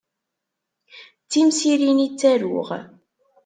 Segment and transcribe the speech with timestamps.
[1.25, 2.69] D timsirin i ttaruɣ.